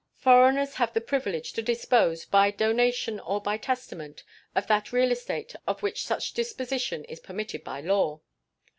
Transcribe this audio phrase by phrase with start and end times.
[0.17, 4.23] Foreigners have the privilege to dispose, by donation or by testament,
[4.55, 8.19] of that real estate of which such disposition is permitted by law.